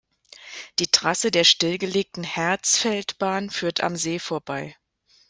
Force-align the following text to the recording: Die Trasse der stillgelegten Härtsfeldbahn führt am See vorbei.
Die 0.79 0.87
Trasse 0.87 1.29
der 1.29 1.43
stillgelegten 1.43 2.23
Härtsfeldbahn 2.23 3.51
führt 3.51 3.81
am 3.83 3.95
See 3.95 4.17
vorbei. 4.17 4.75